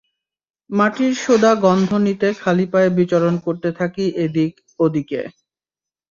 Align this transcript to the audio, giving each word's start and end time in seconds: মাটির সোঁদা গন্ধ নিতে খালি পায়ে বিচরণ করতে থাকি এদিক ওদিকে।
মাটির 0.69 1.13
সোঁদা 1.15 1.51
গন্ধ 1.63 1.89
নিতে 2.05 2.27
খালি 2.41 2.65
পায়ে 2.71 2.89
বিচরণ 2.97 3.33
করতে 3.45 3.69
থাকি 3.79 4.03
এদিক 4.23 4.51
ওদিকে। 4.79 5.21